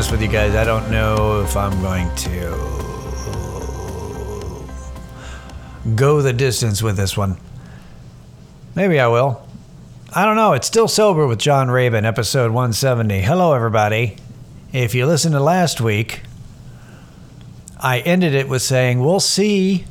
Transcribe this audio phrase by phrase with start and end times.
[0.00, 0.54] honest with you guys.
[0.54, 2.40] I don't know if I'm going to
[5.94, 7.36] go the distance with this one.
[8.74, 9.46] Maybe I will.
[10.14, 10.54] I don't know.
[10.54, 13.20] It's still sober with John Rabin, episode 170.
[13.20, 14.16] Hello, everybody.
[14.72, 16.22] If you listened to last week,
[17.78, 19.84] I ended it with saying, We'll see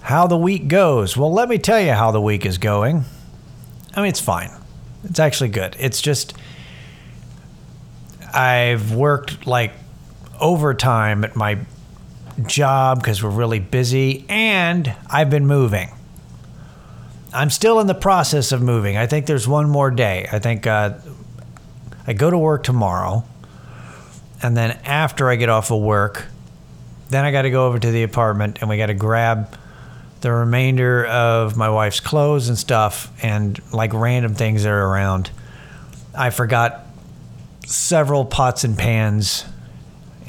[0.00, 1.16] how the week goes.
[1.16, 3.04] Well, let me tell you how the week is going.
[3.94, 4.50] I mean, it's fine.
[5.04, 5.76] It's actually good.
[5.78, 6.34] It's just,
[8.34, 9.72] I've worked like
[10.40, 11.58] overtime at my
[12.46, 15.90] job because we're really busy, and I've been moving.
[17.32, 18.96] I'm still in the process of moving.
[18.96, 20.28] I think there's one more day.
[20.30, 20.94] I think uh,
[22.06, 23.24] I go to work tomorrow,
[24.42, 26.26] and then after I get off of work,
[27.10, 29.56] then I got to go over to the apartment and we got to grab
[30.20, 35.30] the remainder of my wife's clothes and stuff and like random things that are around.
[36.16, 36.85] I forgot
[37.66, 39.44] several pots and pans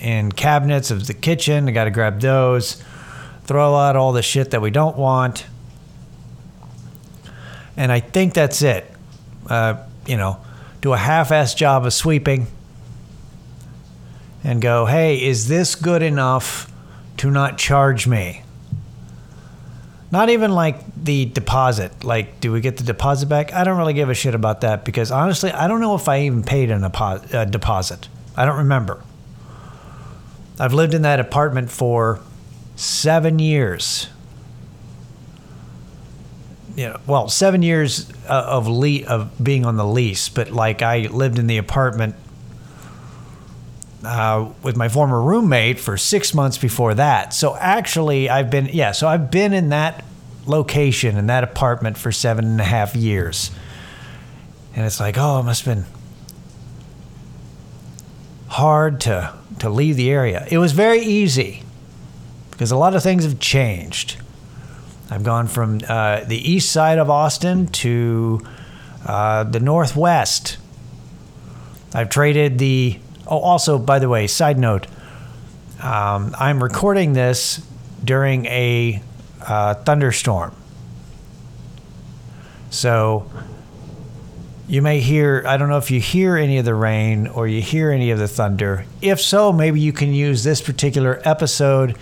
[0.01, 1.69] and cabinets of the kitchen.
[1.69, 2.83] I got to grab those,
[3.45, 5.45] throw out all the shit that we don't want.
[7.75, 8.91] And I think that's it.
[9.47, 10.39] Uh, you know,
[10.81, 12.47] do a half ass job of sweeping
[14.43, 16.71] and go, hey, is this good enough
[17.17, 18.43] to not charge me?
[20.09, 22.03] Not even like the deposit.
[22.03, 23.53] Like, do we get the deposit back?
[23.53, 26.21] I don't really give a shit about that because honestly, I don't know if I
[26.21, 28.07] even paid a uh, deposit.
[28.35, 29.03] I don't remember.
[30.59, 32.19] I've lived in that apartment for
[32.75, 34.07] seven years.
[36.75, 40.81] You know, well, seven years uh, of le- of being on the lease, but like
[40.81, 42.15] I lived in the apartment
[44.03, 47.33] uh, with my former roommate for six months before that.
[47.33, 48.91] So actually, I've been yeah.
[48.91, 50.03] So I've been in that
[50.45, 53.51] location in that apartment for seven and a half years,
[54.75, 55.85] and it's like, oh, it must have been
[58.49, 60.47] hard to to leave the area.
[60.49, 61.63] It was very easy
[62.51, 64.17] because a lot of things have changed.
[65.09, 68.41] I've gone from uh, the east side of Austin to
[69.05, 70.57] uh, the northwest.
[71.93, 74.87] I've traded the Oh, also, by the way, side note,
[75.81, 77.61] um, I'm recording this
[78.03, 79.01] during a
[79.45, 80.55] uh, thunderstorm.
[82.69, 83.29] So
[84.67, 87.61] you may hear, I don't know if you hear any of the rain or you
[87.61, 88.85] hear any of the thunder.
[89.01, 91.97] If so, maybe you can use this particular episode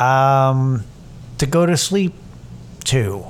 [0.00, 0.84] um,
[1.38, 2.14] to go to sleep
[2.84, 3.24] to.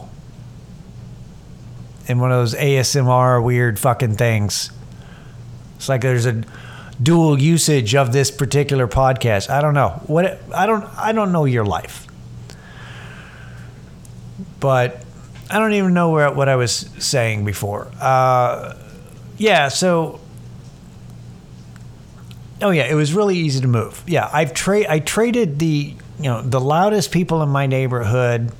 [2.07, 4.71] In one of those ASMR weird fucking things.
[5.77, 6.43] It's like there's a
[7.05, 9.51] dual usage of this particular podcast.
[9.51, 10.01] I don't know.
[10.07, 12.07] What I don't I don't know your life.
[14.59, 15.05] But
[15.51, 17.91] I don't even know where, what I was saying before.
[18.01, 18.77] Uh,
[19.37, 20.21] yeah, so
[22.63, 24.03] Oh yeah, it was really easy to move.
[24.07, 28.53] Yeah, I've tra- I traded the you know the loudest people in my neighborhood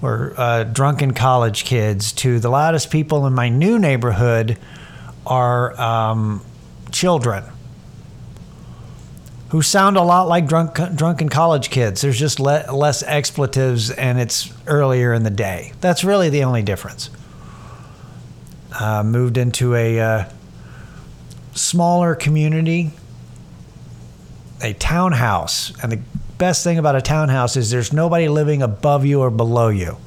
[0.00, 4.58] were uh, drunken college kids to the loudest people in my new neighborhood
[5.26, 6.42] are um,
[6.90, 7.44] children
[9.54, 12.00] who sound a lot like drunk, drunken college kids.
[12.00, 15.72] There's just le- less expletives and it's earlier in the day.
[15.80, 17.08] That's really the only difference.
[18.76, 20.24] Uh, moved into a uh,
[21.52, 22.90] smaller community,
[24.60, 25.72] a townhouse.
[25.80, 26.00] And the
[26.36, 29.98] best thing about a townhouse is there's nobody living above you or below you.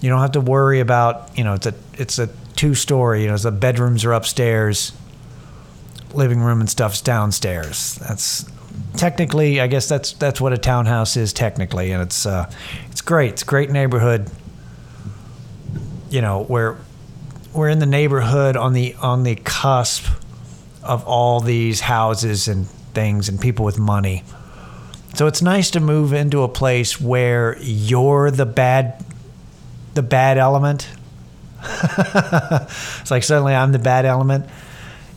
[0.00, 3.28] You don't have to worry about, you know, it's a, it's a two story, you
[3.28, 4.92] know, the bedrooms are upstairs
[6.14, 7.96] living room and stuff's downstairs.
[7.96, 8.50] That's
[8.96, 12.50] technically, I guess that's that's what a townhouse is technically, and it's uh,
[12.90, 13.32] it's great.
[13.32, 14.30] It's a great neighborhood.
[16.10, 16.76] You know, where
[17.54, 20.06] we're in the neighborhood on the on the cusp
[20.82, 24.24] of all these houses and things and people with money.
[25.14, 29.04] So it's nice to move into a place where you're the bad
[29.94, 30.88] the bad element.
[31.62, 34.46] it's like suddenly I'm the bad element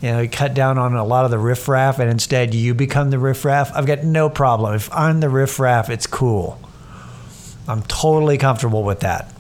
[0.04, 3.18] you know, cut down on a lot of the riffraff and instead you become the
[3.18, 4.76] riffraff, I've got no problem.
[4.76, 6.60] If I'm the riffraff, it's cool.
[7.70, 9.34] I'm totally comfortable with that.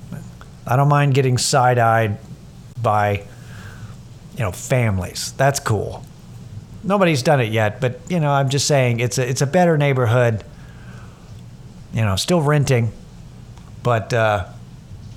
[0.65, 2.17] I don't mind getting side eyed
[2.81, 3.25] by,
[4.37, 5.33] you know, families.
[5.33, 6.05] That's cool.
[6.81, 9.77] Nobody's done it yet, but you know, I'm just saying it's a it's a better
[9.77, 10.45] neighborhood.
[11.93, 12.93] You know, still renting,
[13.83, 14.47] but uh,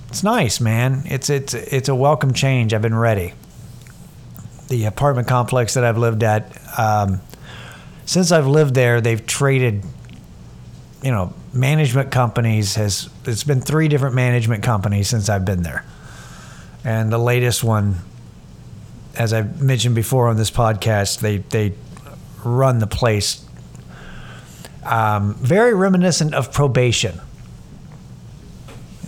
[0.09, 1.03] it's nice, man.
[1.07, 2.75] It's it's it's a welcome change.
[2.75, 3.33] I've been ready
[4.69, 7.21] the apartment complex that I've lived at, um,
[8.05, 9.85] since I've lived there, they've traded,
[11.03, 12.75] you know, management companies.
[12.77, 15.85] Has it's been three different management companies since I've been there,
[16.85, 17.97] and the latest one
[19.17, 21.75] as I mentioned before on this podcast, they they
[22.45, 23.47] run the place
[24.87, 27.21] um, very reminiscent of probation.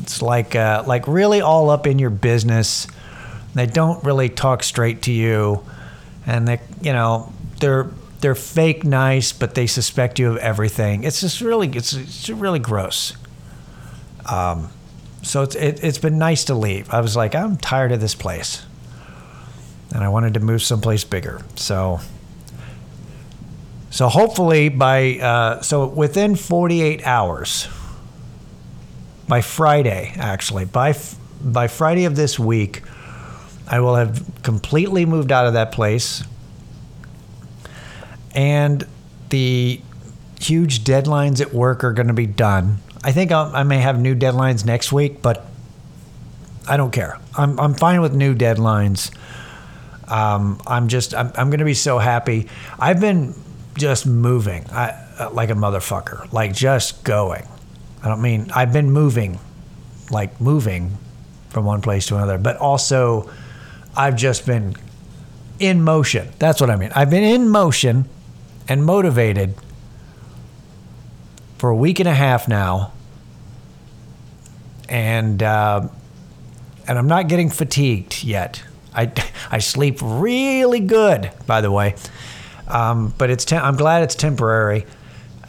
[0.01, 2.87] It's like uh, like really all up in your business.
[3.59, 5.65] They don't really talk straight to you,
[6.27, 7.91] and they you know they're
[8.21, 11.05] they're fake nice, but they suspect you of everything.
[11.05, 13.15] It's just really it's, it's really gross.
[14.27, 14.71] Um,
[15.23, 16.93] so it's it, it's been nice to leave.
[16.93, 18.65] I was like I'm tired of this place,
[19.95, 21.41] and I wanted to move someplace bigger.
[21.57, 22.01] So
[23.91, 27.69] so hopefully by uh, so within 48 hours,
[29.27, 30.95] by Friday actually by
[31.41, 32.83] by Friday of this week,
[33.71, 36.25] I will have completely moved out of that place,
[38.35, 38.87] and
[39.29, 39.81] the
[40.41, 42.79] huge deadlines at work are going to be done.
[43.05, 45.47] I think I'll, i may have new deadlines next week, but
[46.67, 47.19] I don't care.
[47.37, 49.11] I'm I'm fine with new deadlines.
[50.09, 52.49] Um, I'm just I'm, I'm going to be so happy.
[52.79, 53.35] I've been
[53.77, 57.47] just moving I, like a motherfucker, like just going.
[58.03, 59.39] I don't mean I've been moving,
[60.11, 60.97] like moving
[61.51, 63.31] from one place to another, but also
[63.97, 64.77] I've just been
[65.59, 66.29] in motion.
[66.39, 66.91] That's what I mean.
[66.95, 68.09] I've been in motion
[68.69, 69.55] and motivated
[71.57, 72.93] for a week and a half now,
[74.89, 75.89] and uh,
[76.87, 78.63] and I'm not getting fatigued yet.
[78.95, 79.13] I
[79.51, 81.95] I sleep really good, by the way.
[82.69, 84.87] Um, but it's te- I'm glad it's temporary.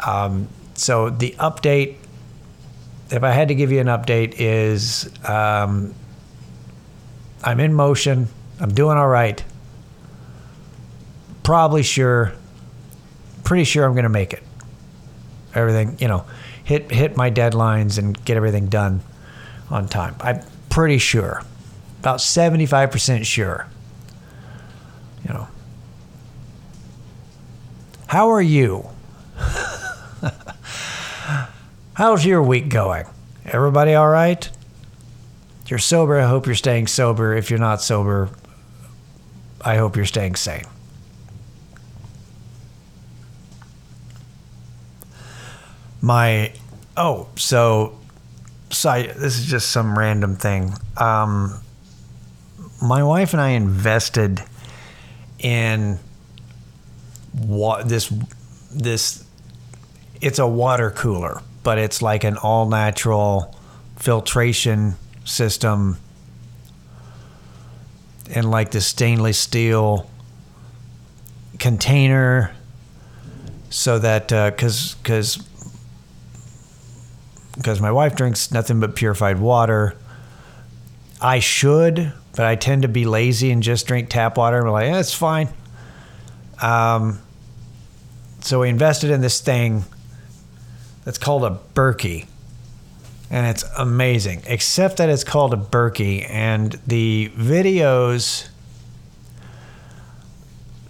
[0.06, 1.97] Um, so the update,
[3.12, 5.94] if I had to give you an update, is um,
[7.44, 8.27] I'm in motion.
[8.59, 9.44] I'm doing all right.
[11.44, 12.33] Probably sure,
[13.44, 14.44] pretty sure I'm going to make it.
[15.56, 16.25] Everything, you know,
[16.63, 19.01] hit hit my deadlines and get everything done
[19.71, 20.15] on time.
[20.19, 21.44] I'm pretty sure,
[22.00, 23.68] about 75% sure.
[25.27, 25.47] You know,
[28.07, 28.88] how are you?
[31.94, 33.06] How's your week going?
[33.45, 34.50] Everybody all right?
[35.69, 37.36] You're sober, I hope you're staying sober.
[37.36, 38.30] If you're not sober,
[39.62, 40.63] I hope you're staying sane.
[46.01, 46.54] My
[46.98, 48.00] oh, so
[48.71, 50.74] so this is just some random thing.
[50.98, 51.60] Um,
[52.81, 54.42] my wife and I invested
[55.38, 56.00] in
[57.38, 58.12] wa- this
[58.71, 59.24] this
[60.19, 63.56] it's a water cooler, but it's like an all natural
[63.98, 64.95] filtration
[65.30, 65.98] system
[68.34, 70.10] and like the stainless steel
[71.58, 72.52] container
[73.70, 75.38] so that because uh, because
[77.56, 79.96] because my wife drinks nothing but purified water
[81.22, 84.88] i should but i tend to be lazy and just drink tap water i'm like
[84.88, 85.50] yeah, it's fine
[86.62, 87.20] um,
[88.42, 89.84] so we invested in this thing
[91.06, 92.28] that's called a Berkey.
[93.30, 96.28] And it's amazing, except that it's called a Berkey.
[96.30, 98.50] And the videos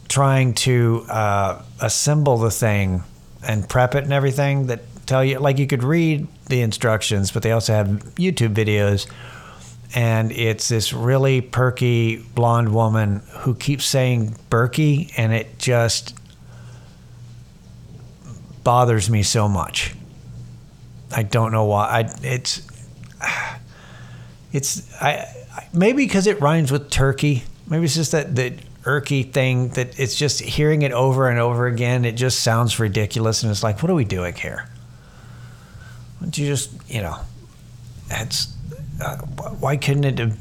[0.08, 3.04] trying to uh, assemble the thing
[3.46, 7.44] and prep it and everything that tell you, like, you could read the instructions, but
[7.44, 9.08] they also have YouTube videos
[9.96, 16.16] and it's this really perky blonde woman who keeps saying Berkey, and it just
[18.64, 19.96] bothers me so much.
[21.12, 21.88] I don't know why.
[21.88, 22.68] I it's
[24.52, 25.26] it's I
[25.74, 27.44] maybe because it rhymes with turkey.
[27.68, 31.68] Maybe it's just that the irky thing that it's just hearing it over and over
[31.68, 32.06] again.
[32.06, 34.70] It just sounds ridiculous, and it's like, what are we doing here?
[36.20, 37.18] Don't you just you know,
[38.10, 38.54] it's
[39.02, 40.38] uh, why couldn't it have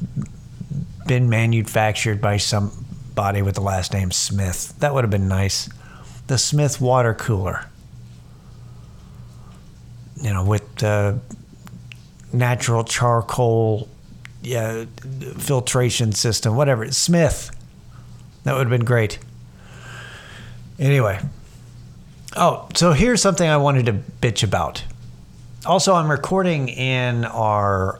[1.07, 4.77] been manufactured by somebody with the last name Smith?
[4.79, 5.69] That would have been nice.
[6.27, 7.65] The Smith water cooler.
[10.21, 11.13] You know, with uh,
[12.33, 13.87] natural charcoal
[14.41, 14.85] yeah,
[15.37, 16.91] filtration system, whatever.
[16.91, 17.51] Smith.
[18.43, 19.19] That would have been great.
[20.77, 21.19] Anyway.
[22.35, 24.83] Oh, so here's something I wanted to bitch about.
[25.65, 27.99] Also, I'm recording in our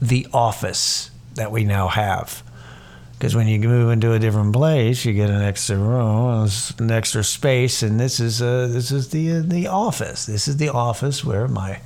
[0.00, 2.42] the office that we now have.
[3.22, 6.48] Because when you move into a different place, you get an extra room,
[6.80, 10.26] an extra space, and this is uh, this is the uh, the office.
[10.26, 11.78] This is the office where my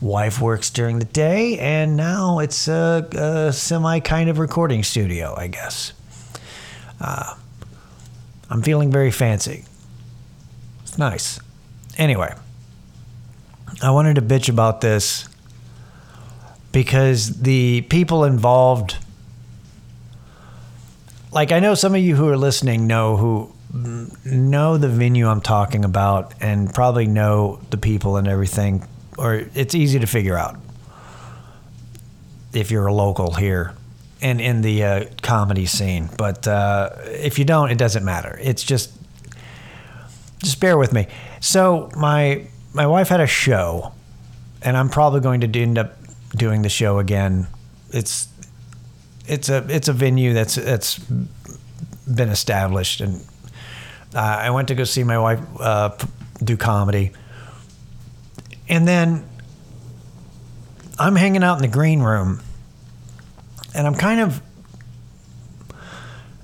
[0.00, 5.36] wife works during the day, and now it's a, a semi kind of recording studio,
[5.38, 5.92] I guess.
[7.00, 7.36] Uh,
[8.50, 9.66] I'm feeling very fancy.
[10.82, 11.38] It's nice.
[11.98, 12.34] Anyway,
[13.80, 15.28] I wanted to bitch about this
[16.72, 18.98] because the people involved
[21.34, 23.52] like I know some of you who are listening know who
[24.24, 28.86] know the venue I'm talking about and probably know the people and everything,
[29.18, 30.56] or it's easy to figure out
[32.52, 33.74] if you're a local here
[34.22, 36.08] and in the uh, comedy scene.
[36.16, 38.38] But uh, if you don't, it doesn't matter.
[38.40, 38.92] It's just
[40.38, 41.08] just bear with me.
[41.40, 43.92] So my my wife had a show,
[44.62, 45.96] and I'm probably going to end up
[46.30, 47.48] doing the show again.
[47.90, 48.28] It's
[49.26, 53.26] it's a it's a venue that's that's been established, and
[54.14, 55.96] uh, I went to go see my wife uh,
[56.42, 57.12] do comedy,
[58.68, 59.26] and then
[60.98, 62.40] I'm hanging out in the green room,
[63.74, 64.42] and I'm kind of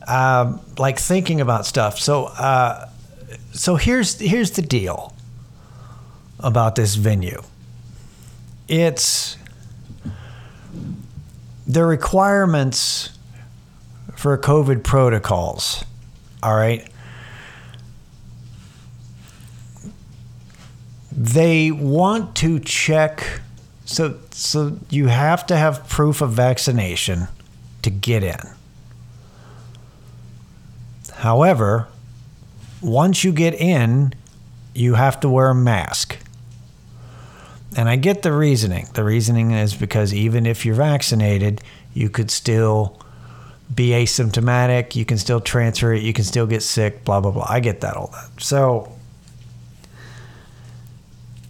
[0.09, 1.99] uh, like thinking about stuff.
[1.99, 2.89] So, uh,
[3.53, 5.15] so here's here's the deal
[6.39, 7.43] about this venue.
[8.67, 9.37] It's
[11.73, 13.11] the requirements
[14.17, 15.85] for COVID protocols.
[16.43, 16.91] All right.
[21.13, 23.41] They want to check
[23.85, 27.29] so so you have to have proof of vaccination
[27.83, 28.39] to get in.
[31.15, 31.89] However,
[32.81, 34.15] once you get in,
[34.75, 36.17] you have to wear a mask.
[37.77, 38.89] And I get the reasoning.
[38.95, 41.63] The reasoning is because even if you're vaccinated,
[41.95, 43.01] you could still
[43.73, 47.47] be asymptomatic, you can still transfer it, you can still get sick, blah blah blah.
[47.49, 48.43] I get that all that.
[48.43, 48.93] So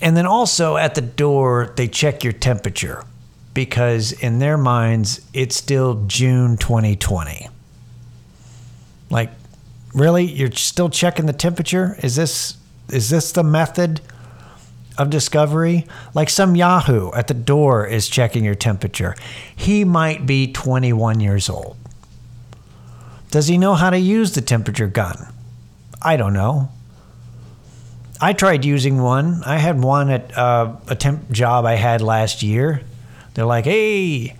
[0.03, 3.05] and then also at the door they check your temperature
[3.55, 7.49] because in their minds it's still June 2020.
[9.09, 9.31] Like
[9.95, 11.97] really you're still checking the temperature?
[12.03, 12.59] Is this
[12.91, 14.03] is this the method
[14.99, 15.87] of discovery?
[16.15, 19.15] Like some Yahoo at the door is checking your temperature.
[19.55, 21.77] He might be 21 years old.
[23.31, 25.33] Does he know how to use the temperature gun?
[26.03, 26.71] I don't know.
[28.21, 29.43] I tried using one.
[29.45, 32.83] I had one at uh, a temp job I had last year.
[33.35, 34.37] They're like, hey,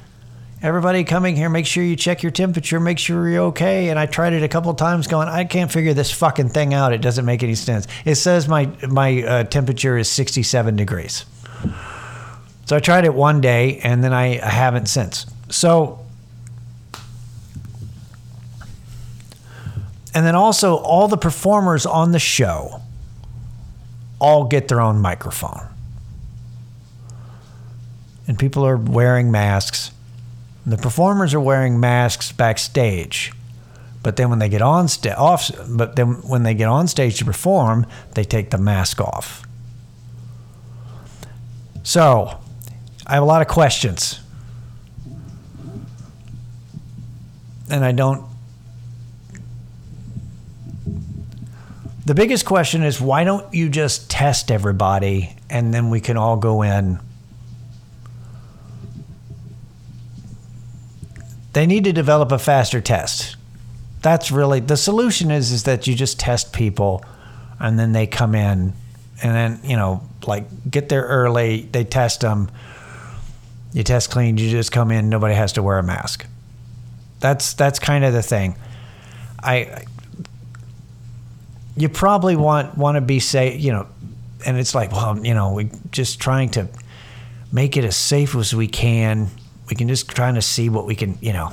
[0.63, 3.89] everybody coming here, make sure you check your temperature, make sure you're okay.
[3.89, 6.93] And I tried it a couple times, going, I can't figure this fucking thing out.
[6.93, 7.87] It doesn't make any sense.
[8.05, 11.25] It says my my uh, temperature is 67 degrees.
[12.67, 15.27] So I tried it one day, and then I, I haven't since.
[15.49, 16.01] So
[20.15, 22.83] And then also, all the performers on the show
[24.21, 25.67] all get their own microphone.
[28.27, 29.93] And people are wearing masks.
[30.71, 33.33] The performers are wearing masks backstage.
[34.05, 37.19] But then when they get on sta- off, but then when they get on stage
[37.19, 39.43] to perform, they take the mask off.
[41.83, 42.39] So,
[43.05, 44.21] I have a lot of questions.
[47.69, 48.25] And I don't
[52.07, 56.37] The biggest question is why don't you just test everybody and then we can all
[56.37, 57.01] go in?
[61.53, 63.37] They need to develop a faster test.
[64.03, 67.05] That's really the solution is is that you just test people
[67.59, 68.73] and then they come in
[69.23, 72.51] and then, you know, like get there early, they test them.
[73.73, 76.27] You test clean, you just come in, nobody has to wear a mask.
[77.21, 78.57] That's that's kind of the thing.
[79.43, 79.85] I
[81.77, 83.87] you probably want want to be safe, you know,
[84.47, 86.69] and it's like, well, you know, we just trying to
[87.53, 89.29] make it as safe as we can.
[89.71, 91.53] We can just try to see what we can, you know.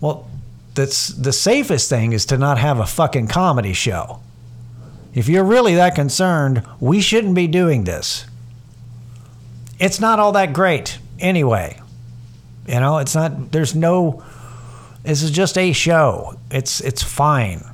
[0.00, 0.28] Well,
[0.74, 4.20] that's the safest thing is to not have a fucking comedy show.
[5.14, 8.26] If you're really that concerned, we shouldn't be doing this.
[9.80, 11.80] It's not all that great anyway.
[12.68, 14.22] You know, it's not there's no
[15.02, 16.38] this is just a show.
[16.50, 17.64] It's it's fine.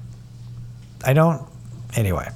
[1.04, 1.46] I don't.
[1.96, 2.28] Anyway.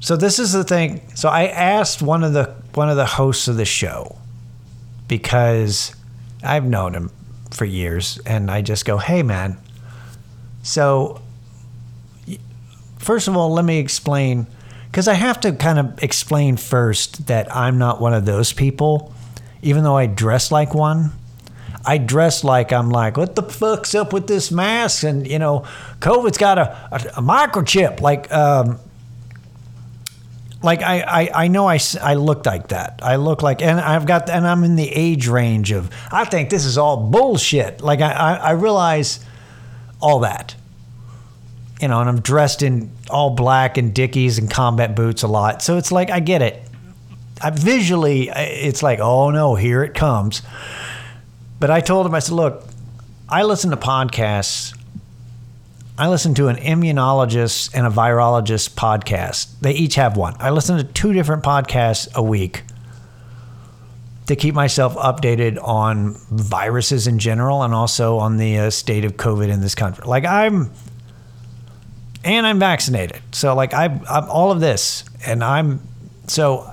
[0.00, 1.02] So this is the thing.
[1.14, 4.16] So I asked one of the one of the hosts of the show
[5.08, 5.94] because
[6.42, 7.10] I've known him
[7.50, 9.58] for years, and I just go, "Hey, man.
[10.62, 11.20] So
[12.98, 14.46] first of all, let me explain."
[14.90, 19.14] Because I have to kind of explain first that I'm not one of those people,
[19.62, 21.12] even though I dress like one.
[21.86, 25.04] I dress like I'm like, what the fuck's up with this mask?
[25.04, 25.64] And you know,
[26.00, 28.00] COVID's got a, a, a microchip.
[28.00, 28.78] Like, um,
[30.62, 33.00] like I, I, I know I, I look like that.
[33.02, 36.50] I look like, and I've got, and I'm in the age range of, I think
[36.50, 37.80] this is all bullshit.
[37.80, 39.24] Like I, I, I realize
[40.00, 40.54] all that,
[41.80, 45.62] you know, and I'm dressed in all black and Dickies and combat boots a lot.
[45.62, 46.62] So it's like, I get it.
[47.42, 50.42] I visually, it's like, oh no, here it comes.
[51.58, 52.64] But I told him, I said, look,
[53.28, 54.76] I listen to podcasts.
[56.00, 59.60] I listen to an immunologist and a virologist podcast.
[59.60, 60.34] They each have one.
[60.38, 62.62] I listen to two different podcasts a week
[64.24, 69.18] to keep myself updated on viruses in general and also on the uh, state of
[69.18, 70.02] COVID in this country.
[70.06, 70.70] Like I'm,
[72.24, 73.20] and I'm vaccinated.
[73.32, 75.86] So like I, I'm all of this, and I'm
[76.28, 76.66] so.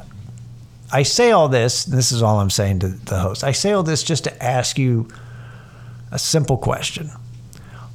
[0.90, 1.84] I say all this.
[1.84, 3.44] This is all I'm saying to the host.
[3.44, 5.10] I say all this just to ask you
[6.14, 7.12] a simple question.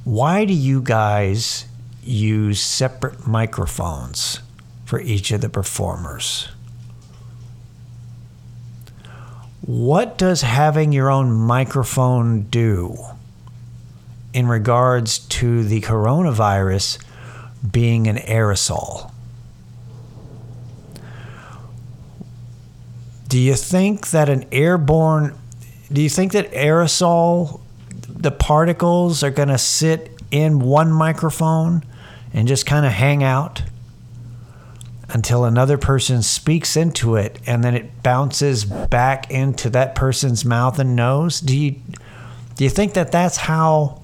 [0.03, 1.65] Why do you guys
[2.03, 4.41] use separate microphones
[4.83, 6.49] for each of the performers?
[9.61, 12.97] What does having your own microphone do
[14.33, 17.01] in regards to the coronavirus
[17.71, 19.09] being an aerosol?
[23.29, 25.33] Do you think that an airborne,
[25.91, 27.61] do you think that aerosol,
[28.23, 31.83] the particles are going to sit in one microphone
[32.33, 33.61] and just kind of hang out?
[35.09, 40.79] until another person speaks into it and then it bounces back into that person's mouth
[40.79, 41.39] and nose.
[41.39, 41.75] Do you
[42.55, 44.01] do you think that that's how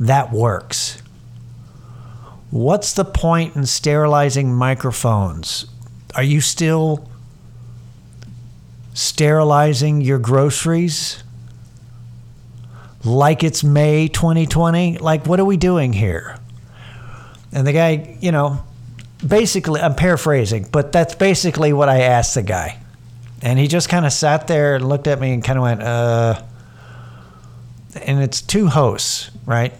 [0.00, 1.00] that works?
[2.50, 5.66] What's the point in sterilizing microphones?
[6.14, 7.08] Are you still
[8.94, 11.22] sterilizing your groceries
[13.04, 16.36] like it's May 2020 like what are we doing here
[17.52, 18.64] and the guy you know
[19.26, 22.78] basically, I'm paraphrasing, but that's basically what I asked the guy.
[23.40, 25.82] And he just kind of sat there and looked at me and kind of went,
[25.82, 26.42] uh,
[28.00, 29.72] and it's two hosts, right?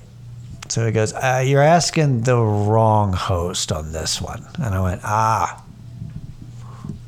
[0.69, 4.45] So he goes, uh, You're asking the wrong host on this one.
[4.57, 5.63] And I went, Ah,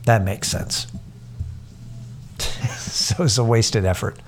[0.05, 0.87] that makes sense.
[2.39, 4.19] so it's a wasted effort.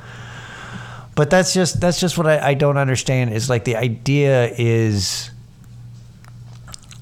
[1.16, 5.30] But that's just that's just what I, I don't understand is like the idea is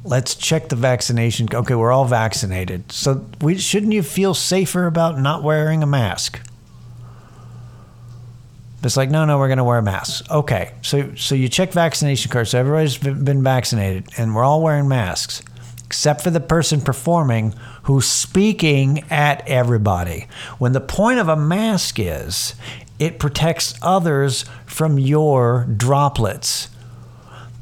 [0.05, 1.48] let's check the vaccination.
[1.53, 2.92] Okay, we're all vaccinated.
[2.92, 6.40] So we shouldn't you feel safer about not wearing a mask?
[8.85, 10.29] It's like, no, no, we're going to wear masks.
[10.31, 12.50] Okay, so so you check vaccination cards.
[12.50, 15.42] So everybody's been vaccinated, and we're all wearing masks,
[15.87, 20.27] except for the person performing who's speaking at everybody.
[20.59, 22.55] When the point of a mask is,
[22.98, 26.68] it protects others from your droplets.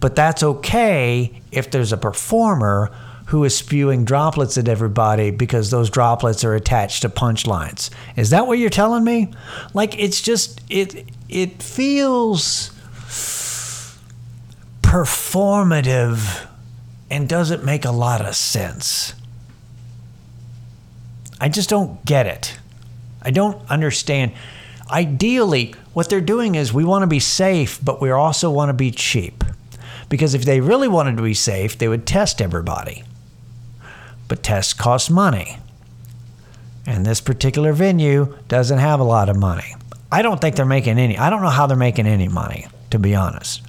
[0.01, 2.91] But that's okay if there's a performer
[3.27, 7.89] who is spewing droplets at everybody because those droplets are attached to punchlines.
[8.17, 9.33] Is that what you're telling me?
[9.73, 12.71] Like it's just it it feels
[14.83, 16.47] performative
[17.11, 19.15] and doesn't make a lot of sense.
[21.41, 22.59] I just don't get it.
[23.23, 24.33] I don't understand.
[24.93, 28.75] Ideally, what they're doing is we want to be safe, but we also want to
[28.75, 29.43] be cheap.
[30.11, 33.03] Because if they really wanted to be safe, they would test everybody.
[34.29, 35.57] But tests cost money.
[36.87, 39.75] And this particular venue doesn't have a lot of money.
[40.11, 41.17] I don't think they're making any.
[41.17, 43.63] I don't know how they're making any money, to be honest.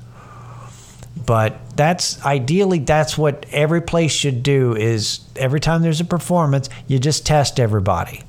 [1.26, 6.70] But that's ideally that's what every place should do is every time there's a performance,
[6.88, 8.24] you just test everybody.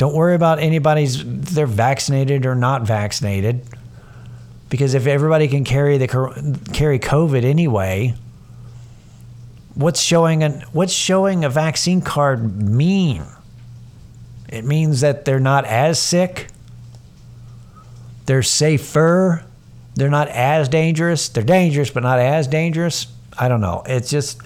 [0.00, 3.60] Don't worry about anybody's they're vaccinated or not vaccinated
[4.70, 6.08] because if everybody can carry the
[6.72, 8.14] carry COVID anyway,
[9.74, 13.26] what's showing an what's showing a vaccine card mean?
[14.48, 16.46] It means that they're not as sick.
[18.24, 19.44] They're safer.
[19.96, 21.28] They're not as dangerous.
[21.28, 23.06] They're dangerous, but not as dangerous.
[23.38, 23.82] I don't know.
[23.84, 24.40] It's just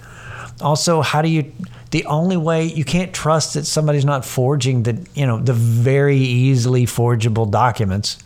[0.59, 1.53] also how do you
[1.95, 6.17] the only way you can't trust that somebody's not forging the you know the very
[6.17, 8.17] easily forgeable documents.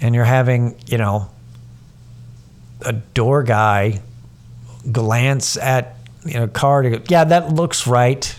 [0.00, 1.28] And you're having, you know,
[2.80, 4.00] a door guy
[4.90, 8.34] glance at you know card go, yeah that looks right.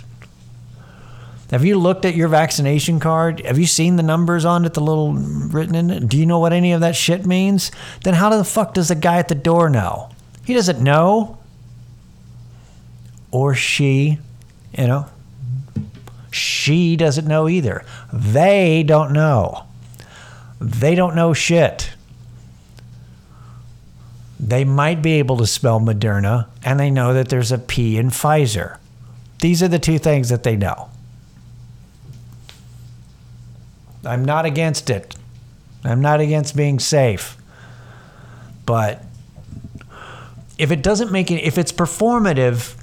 [1.52, 3.46] Have you looked at your vaccination card?
[3.46, 6.10] Have you seen the numbers on it the little written in it?
[6.10, 7.72] Do you know what any of that shit means?
[8.04, 10.10] Then how the fuck does the guy at the door know?
[10.44, 11.38] He doesn't know
[13.34, 14.17] or she
[14.78, 15.06] you know
[16.32, 19.65] she doesn't know either they don't know
[20.63, 21.93] they don't know shit.
[24.39, 28.10] They might be able to spell Moderna, and they know that there's a P in
[28.10, 28.78] Pfizer.
[29.41, 30.89] These are the two things that they know.
[34.06, 35.15] I'm not against it.
[35.84, 37.38] I'm not against being safe.
[38.65, 39.04] But
[40.58, 42.82] if it doesn't make it, if it's performative,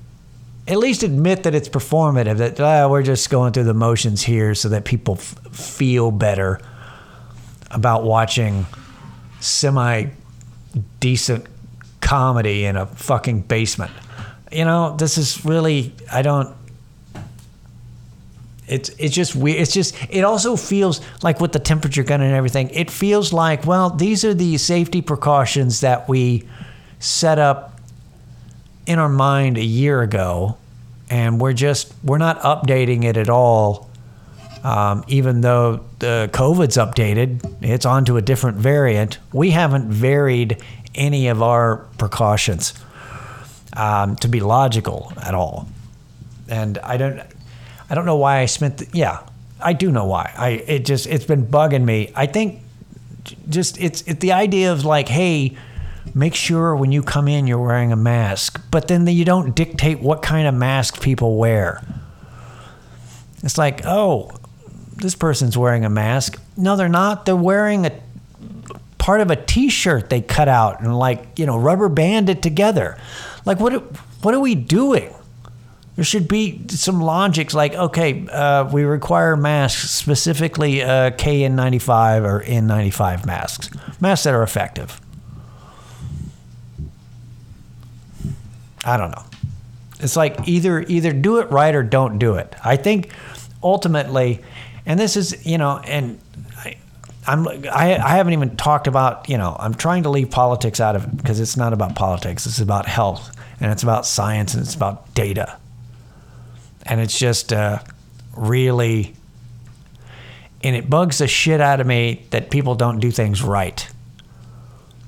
[0.71, 4.55] at least admit that it's performative, that ah, we're just going through the motions here
[4.55, 6.61] so that people f- feel better
[7.71, 8.67] about watching
[9.41, 10.07] semi
[11.01, 11.47] decent
[12.01, 13.91] comedy in a fucking basement.
[14.53, 16.55] You know, this is really I don't
[18.71, 19.61] it's it's just weird.
[19.61, 23.67] It's just it also feels like with the temperature gun and everything, it feels like
[23.67, 26.49] well, these are the safety precautions that we
[27.01, 27.81] set up
[28.87, 30.57] in our mind a year ago,
[31.11, 33.91] and we're just we're not updating it at all.
[34.63, 39.19] Um, even though the COVID's updated, it's onto a different variant.
[39.33, 40.63] We haven't varied
[40.95, 42.75] any of our precautions
[43.75, 45.69] um, to be logical at all,
[46.49, 47.21] and I don't.
[47.89, 48.79] I don't know why I spent.
[48.79, 49.27] The, yeah,
[49.61, 50.33] I do know why.
[50.37, 52.13] I it just it's been bugging me.
[52.15, 52.61] I think
[53.49, 55.57] just it's it, the idea of like, hey,
[56.15, 60.01] make sure when you come in you're wearing a mask, but then you don't dictate
[60.01, 61.83] what kind of mask people wear.
[63.43, 64.31] It's like, oh,
[64.97, 66.41] this person's wearing a mask.
[66.57, 67.25] No, they're not.
[67.25, 67.93] They're wearing a
[68.99, 72.99] part of a T-shirt they cut out and like you know rubber band it together.
[73.45, 73.73] Like what?
[74.23, 75.15] What are we doing?
[76.01, 82.43] there should be some logics like okay uh, we require masks specifically uh, kn95 or
[82.45, 83.69] n95 masks
[84.01, 84.99] masks that are effective
[88.85, 89.25] i don't know.
[90.01, 92.55] It's like either either do it right or don't do it.
[92.65, 93.13] I think
[93.63, 94.43] ultimately
[94.87, 96.19] and this is you know and
[96.57, 96.77] I,
[97.27, 100.97] I'm I, I haven't even talked about you know I'm trying to leave politics out
[100.97, 102.47] of it because it's not about politics.
[102.47, 105.59] It's about health and it's about science and it's about data.
[106.87, 107.81] And it's just uh,
[108.35, 109.15] really
[110.65, 113.87] and it bugs the shit out of me that people don't do things right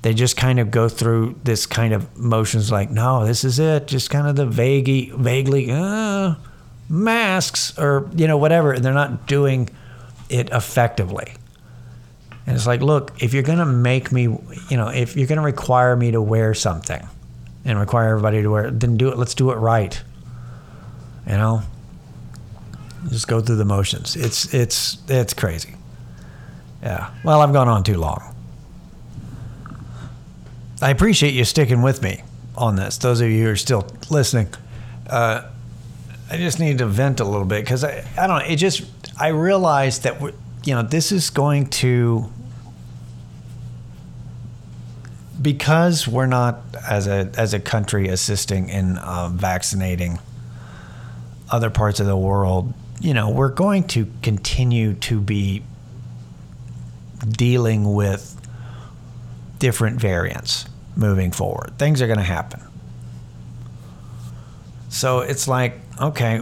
[0.02, 3.86] they just kind of go through this kind of motions like no this is it
[3.86, 6.34] just kind of the vaguely vaguely uh,
[6.88, 9.68] masks or you know whatever and they're not doing
[10.28, 11.32] it effectively
[12.46, 15.38] and it's like look if you're going to make me you know if you're going
[15.38, 17.06] to require me to wear something
[17.64, 20.02] and require everybody to wear it then do it let's do it right
[21.26, 21.62] you know,
[23.08, 24.16] just go through the motions.
[24.16, 25.74] It's it's it's crazy.
[26.82, 27.10] Yeah.
[27.24, 28.34] Well, I've gone on too long.
[30.82, 32.22] I appreciate you sticking with me
[32.56, 32.98] on this.
[32.98, 34.48] Those of you who are still listening,
[35.08, 35.48] uh,
[36.28, 38.42] I just need to vent a little bit because I I don't.
[38.42, 38.82] It just
[39.16, 40.20] I realized that
[40.64, 42.28] you know this is going to
[45.40, 50.18] because we're not as a as a country assisting in uh, vaccinating
[51.48, 55.62] other parts of the world, you know, we're going to continue to be
[57.28, 58.36] dealing with
[59.60, 60.66] different variants
[60.96, 61.78] moving forward.
[61.78, 62.60] Things are going to happen.
[64.88, 66.40] So it's like, okay,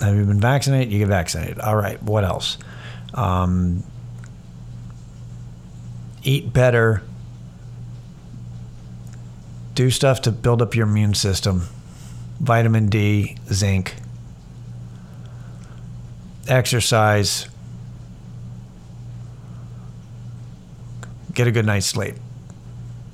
[0.00, 0.92] have you been vaccinated?
[0.92, 1.58] You get vaccinated.
[1.60, 2.58] All right, what else?
[3.14, 3.82] Um,
[6.22, 7.02] eat better.
[9.74, 11.62] Do stuff to build up your immune system
[12.40, 13.94] vitamin D, zinc,
[16.46, 17.48] exercise,
[21.34, 22.14] get a good night's sleep.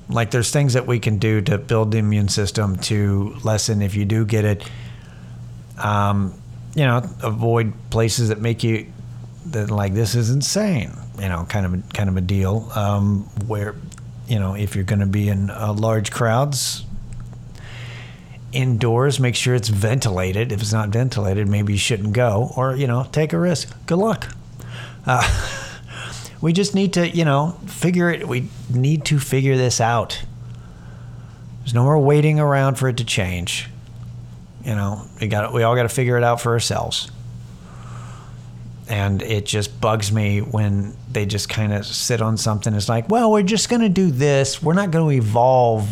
[0.09, 3.95] Like there's things that we can do to build the immune system to lessen if
[3.95, 4.69] you do get it.
[5.77, 6.33] Um,
[6.75, 8.87] you know, avoid places that make you
[9.47, 10.91] that like this is insane.
[11.19, 13.75] You know, kind of kind of a deal um, where
[14.27, 16.85] you know if you're going to be in uh, large crowds,
[18.55, 20.51] indoors, make sure it's ventilated.
[20.51, 23.75] If it's not ventilated, maybe you shouldn't go or, you know, take a risk.
[23.85, 24.33] Good luck.
[25.05, 25.61] Uh,
[26.45, 28.27] we just need to, you know, figure it.
[28.27, 30.21] We need to figure this out.
[31.61, 33.67] There's no more waiting around for it to change.
[34.63, 37.09] You know, we got we all got to figure it out for ourselves.
[38.87, 42.75] And it just bugs me when they just kind of sit on something.
[42.75, 44.61] It's like, well, we're just going to do this.
[44.61, 45.89] We're not going to evolve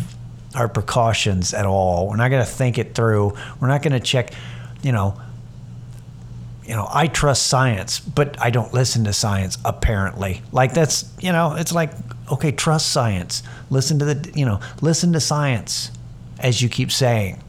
[0.54, 2.08] our precautions at all.
[2.08, 3.32] We're not going to think it through.
[3.58, 4.32] We're not going to check,
[4.84, 5.20] you know,
[6.66, 10.42] you know, I trust science, but I don't listen to science apparently.
[10.52, 11.90] Like that's, you know, it's like
[12.32, 13.42] okay, trust science.
[13.70, 15.90] Listen to the, you know, listen to science
[16.38, 17.42] as you keep saying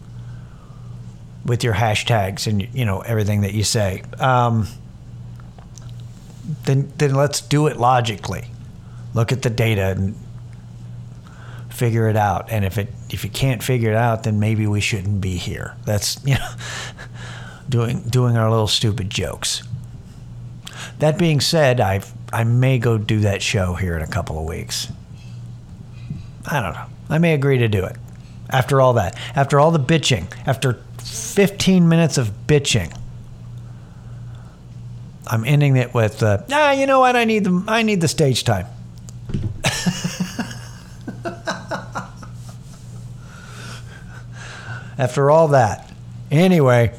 [1.46, 4.04] with your hashtags and you know everything that you say.
[4.20, 4.68] Um,
[6.64, 8.46] then then let's do it logically.
[9.14, 10.16] Look at the data and
[11.70, 12.52] figure it out.
[12.52, 15.76] And if it if you can't figure it out, then maybe we shouldn't be here.
[15.86, 16.52] That's you know
[17.70, 19.64] doing doing our little stupid jokes.
[21.00, 22.02] That being said, I
[22.32, 24.92] I may go do that show here in a couple of weeks.
[26.46, 26.86] I don't know.
[27.10, 27.96] I may agree to do it.
[28.50, 32.96] After all that, after all the bitching, after 15 minutes of bitching,
[35.28, 37.16] I'm ending it with, uh, ah, you know what?
[37.16, 38.68] I need the I need the stage time.
[44.98, 45.92] After all that,
[46.32, 46.98] anyway,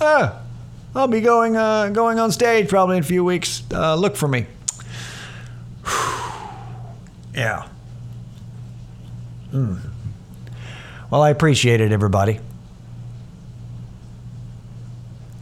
[0.00, 0.40] ah,
[0.94, 3.62] I'll be going uh, going on stage probably in a few weeks.
[3.72, 4.46] Uh, look for me.
[7.34, 7.66] yeah.
[9.52, 9.80] Mm.
[11.10, 12.40] Well, I appreciate it, everybody.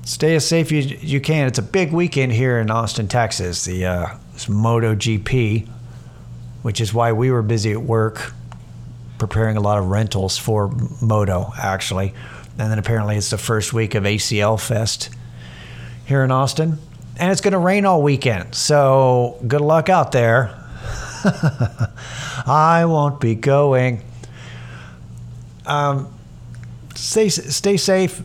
[0.04, 1.46] Stay as safe as you can.
[1.46, 3.66] It's a big weekend here in Austin, Texas.
[3.66, 5.68] The uh, MotoGP,
[6.62, 8.32] which is why we were busy at work
[9.18, 10.68] preparing a lot of rentals for
[11.02, 12.14] Moto, actually.
[12.58, 15.10] And then apparently it's the first week of ACL Fest
[16.06, 16.78] here in Austin.
[17.16, 18.54] And it's going to rain all weekend.
[18.54, 20.54] So good luck out there.
[22.46, 24.02] I won't be going.
[25.66, 26.12] Um,
[26.94, 28.22] stay, stay safe.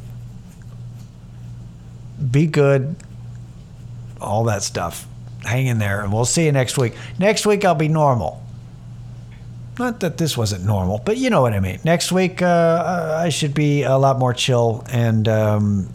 [2.31, 2.95] Be good.
[4.21, 5.07] All that stuff.
[5.43, 6.01] Hang in there.
[6.01, 6.93] And we'll see you next week.
[7.19, 8.42] Next week, I'll be normal.
[9.79, 11.79] Not that this wasn't normal, but you know what I mean.
[11.83, 15.89] Next week, uh, I should be a lot more chill and um,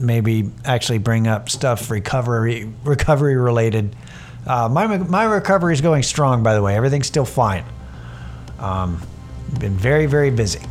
[0.00, 3.94] maybe actually bring up stuff recovery recovery related.
[4.46, 6.74] Uh, my my recovery is going strong, by the way.
[6.74, 7.64] Everything's still fine.
[8.58, 9.00] Um,
[9.60, 10.62] been very very busy,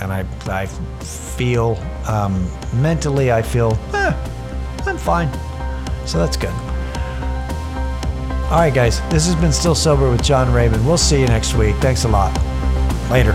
[0.00, 4.14] and I I feel um, mentally I feel eh,
[4.86, 5.30] I'm fine,
[6.06, 6.67] so that's good.
[8.50, 10.82] All right, guys, this has been Still Sober with John Raven.
[10.86, 11.76] We'll see you next week.
[11.76, 12.32] Thanks a lot.
[13.10, 13.34] Later.